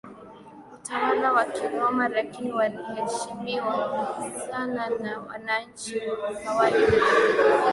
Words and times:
utawala 0.75 1.31
wa 1.33 1.45
Kiroma 1.45 2.07
Lakini 2.09 2.53
waliheshimiwa 2.53 4.07
sana 4.51 4.89
na 4.89 5.19
wananchi 5.19 5.97
wa 5.99 6.39
kawaida 6.43 6.93